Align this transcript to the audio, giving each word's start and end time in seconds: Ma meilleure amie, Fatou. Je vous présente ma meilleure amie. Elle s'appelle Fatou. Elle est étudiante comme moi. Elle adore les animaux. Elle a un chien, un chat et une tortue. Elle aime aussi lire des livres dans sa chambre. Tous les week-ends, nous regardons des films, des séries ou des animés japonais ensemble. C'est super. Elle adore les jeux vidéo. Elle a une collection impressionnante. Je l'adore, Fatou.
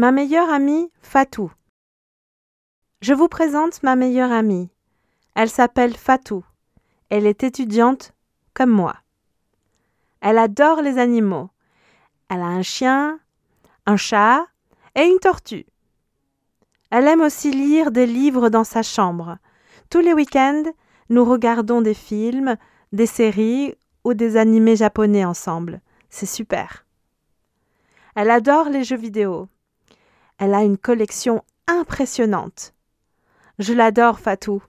Ma 0.00 0.12
meilleure 0.12 0.48
amie, 0.48 0.90
Fatou. 1.02 1.52
Je 3.02 3.12
vous 3.12 3.28
présente 3.28 3.82
ma 3.82 3.96
meilleure 3.96 4.32
amie. 4.32 4.70
Elle 5.34 5.50
s'appelle 5.50 5.94
Fatou. 5.94 6.42
Elle 7.10 7.26
est 7.26 7.44
étudiante 7.44 8.14
comme 8.54 8.70
moi. 8.70 8.96
Elle 10.22 10.38
adore 10.38 10.80
les 10.80 10.96
animaux. 10.96 11.50
Elle 12.30 12.40
a 12.40 12.46
un 12.46 12.62
chien, 12.62 13.20
un 13.84 13.98
chat 13.98 14.46
et 14.94 15.02
une 15.02 15.18
tortue. 15.18 15.66
Elle 16.90 17.06
aime 17.06 17.20
aussi 17.20 17.50
lire 17.50 17.90
des 17.90 18.06
livres 18.06 18.48
dans 18.48 18.64
sa 18.64 18.82
chambre. 18.82 19.36
Tous 19.90 20.00
les 20.00 20.14
week-ends, 20.14 20.64
nous 21.10 21.26
regardons 21.26 21.82
des 21.82 21.92
films, 21.92 22.56
des 22.92 23.04
séries 23.04 23.74
ou 24.04 24.14
des 24.14 24.38
animés 24.38 24.76
japonais 24.76 25.26
ensemble. 25.26 25.82
C'est 26.08 26.24
super. 26.24 26.86
Elle 28.14 28.30
adore 28.30 28.70
les 28.70 28.82
jeux 28.82 28.96
vidéo. 28.96 29.50
Elle 30.40 30.54
a 30.54 30.62
une 30.62 30.78
collection 30.78 31.44
impressionnante. 31.66 32.72
Je 33.58 33.74
l'adore, 33.74 34.18
Fatou. 34.18 34.62